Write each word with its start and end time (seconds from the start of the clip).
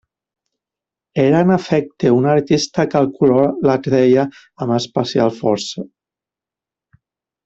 Era 1.23 1.41
en 1.45 1.51
efecte 1.55 2.09
un 2.19 2.25
artista 2.31 2.85
que 2.93 3.01
el 3.05 3.09
color 3.19 3.53
l'atreia 3.67 4.23
amb 4.67 4.77
especial 4.79 5.33
força. 5.43 5.85